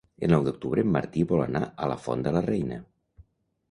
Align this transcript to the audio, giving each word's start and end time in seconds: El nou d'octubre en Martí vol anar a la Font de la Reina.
El 0.27 0.29
nou 0.33 0.45
d'octubre 0.47 0.85
en 0.85 0.89
Martí 0.95 1.25
vol 1.33 1.45
anar 1.45 1.63
a 1.87 1.93
la 1.95 2.01
Font 2.09 2.29
de 2.29 2.37
la 2.39 2.47
Reina. 2.53 2.85